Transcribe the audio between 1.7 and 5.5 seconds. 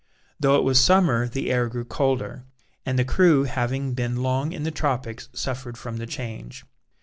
colder, and the crew having been long in the tropics